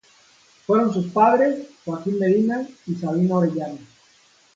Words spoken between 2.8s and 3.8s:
y Sabina Orellana.